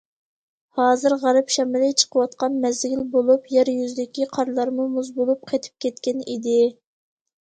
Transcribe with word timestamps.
ھازىر 0.77 1.13
غەرب 1.23 1.51
شامىلى 1.55 1.89
چىقىۋاتقان 2.03 2.57
مەزگىل 2.63 3.03
بولۇپ، 3.17 3.47
يەر 3.59 3.71
يۈزىدىكى 3.75 4.27
قارلارمۇ 4.39 4.89
مۇز 4.95 5.13
بولۇپ 5.19 5.45
قېتىپ 5.53 5.85
كەتكەن 5.87 6.25
ئىدى. 6.27 6.57